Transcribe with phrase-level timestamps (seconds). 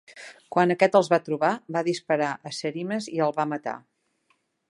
[0.53, 3.77] Quan aquest els va trobar, va disparar a Cerines i el va matar.